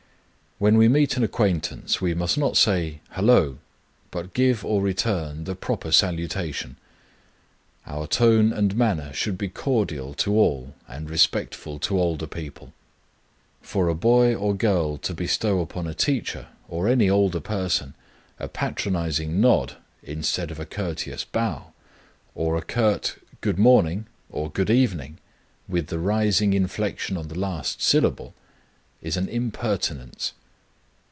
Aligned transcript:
When 0.69 0.77
we 0.77 0.87
meet 0.87 1.17
an 1.17 1.23
acquaintance 1.23 2.01
we 2.01 2.13
must 2.13 2.37
not 2.37 2.55
say, 2.55 2.99
"Halloa!" 3.13 3.55
but 4.11 4.35
give 4.35 4.63
or 4.63 4.79
return 4.79 5.45
the 5.45 5.55
proper 5.55 5.91
salutation. 5.91 6.75
Our 7.87 8.05
tone 8.05 8.53
and 8.53 8.75
manner 8.77 9.11
should 9.11 9.39
be 9.39 9.47
cordial 9.49 10.13
to 10.13 10.35
all 10.37 10.75
and 10.87 11.09
respectful 11.09 11.79
to 11.79 11.99
older 11.99 12.27
people. 12.27 12.73
For 13.63 13.87
a 13.89 13.95
boy 13.95 14.35
or 14.35 14.53
girl 14.53 14.99
to 14.99 15.15
bestow 15.15 15.61
upon 15.61 15.87
a 15.87 15.95
teacher 15.95 16.49
or 16.69 16.87
any 16.87 17.09
older 17.09 17.39
person 17.39 17.95
a 18.37 18.47
patronizing 18.47 19.41
nod 19.41 19.77
instead 20.03 20.51
of 20.51 20.59
a 20.59 20.65
courteous 20.67 21.25
bow, 21.25 21.73
or 22.35 22.55
a 22.55 22.61
curt 22.61 23.17
"Good 23.39 23.57
morning" 23.57 24.05
or 24.29 24.51
"Good 24.51 24.69
evening" 24.69 25.17
with 25.67 25.87
the 25.87 25.97
rising 25.97 26.53
inflection 26.53 27.17
on 27.17 27.29
the 27.29 27.39
last 27.39 27.81
syllable, 27.81 28.35
is 29.01 29.17
an 29.17 29.27
impertinence. 29.27 30.33